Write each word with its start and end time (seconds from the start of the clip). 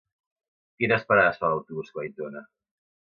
Quines 0.79 1.05
parades 1.13 1.39
fa 1.43 1.51
l'autobús 1.51 1.93
que 1.93 2.01
va 2.01 2.07
a 2.09 2.09
Aitona? 2.09 2.43